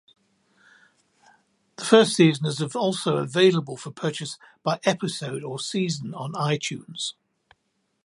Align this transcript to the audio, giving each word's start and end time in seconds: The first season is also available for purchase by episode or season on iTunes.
The 1.75 1.85
first 1.85 2.15
season 2.15 2.47
is 2.47 2.59
also 2.75 3.17
available 3.17 3.77
for 3.77 3.91
purchase 3.91 4.39
by 4.63 4.79
episode 4.83 5.43
or 5.43 5.59
season 5.59 6.15
on 6.15 6.31
iTunes. 6.33 7.13